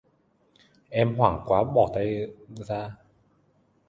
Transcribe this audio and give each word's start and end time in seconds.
Em 0.89 1.15
hoảng 1.15 1.41
quá 1.45 1.63
bỏ 1.63 1.91
tay 1.95 2.27
ra 2.57 2.97